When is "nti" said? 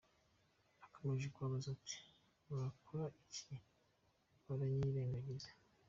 1.79-1.95